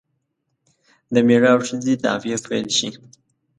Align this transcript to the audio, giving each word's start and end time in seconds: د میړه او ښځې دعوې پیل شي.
د 1.13 1.15
میړه 1.27 1.49
او 1.53 1.59
ښځې 1.67 1.93
دعوې 2.03 2.35
پیل 2.47 2.67
شي. 2.77 2.89